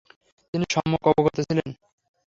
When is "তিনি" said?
0.53-0.65